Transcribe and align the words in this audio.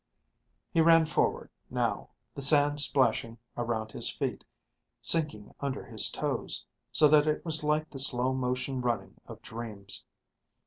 He 0.71 0.81
ran 0.81 1.05
forward, 1.05 1.51
now, 1.69 2.09
the 2.33 2.41
sand 2.41 2.79
splashing 2.79 3.37
around 3.55 3.91
his 3.91 4.09
feet, 4.11 4.43
sinking 4.99 5.53
under 5.59 5.85
his 5.85 6.09
toes, 6.09 6.65
so 6.91 7.07
that 7.07 7.27
it 7.27 7.45
was 7.45 7.63
like 7.63 7.87
the 7.91 7.99
slow 7.99 8.33
motion 8.33 8.81
running 8.81 9.21
of 9.27 9.39
dreams. 9.43 10.03